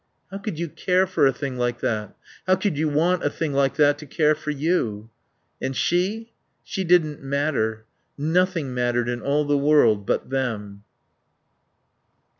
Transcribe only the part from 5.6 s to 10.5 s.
And she? She didn't matter. Nothing mattered in all the world but